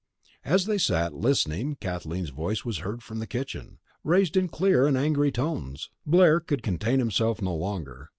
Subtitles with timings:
[0.43, 4.97] As they sat listening Kathleen's voice was heard from the kitchen, raised in clear and
[4.97, 5.91] angry tones.
[6.07, 8.09] Blair could contain himself no longer.